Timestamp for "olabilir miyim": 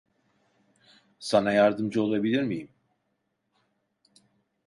2.03-2.69